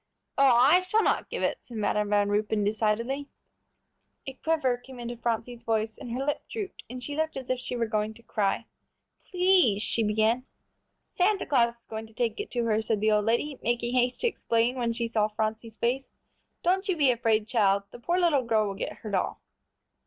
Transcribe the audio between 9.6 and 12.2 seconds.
she began. "Santa Claus is going to